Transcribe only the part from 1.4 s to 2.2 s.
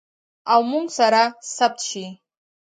ثبت شي.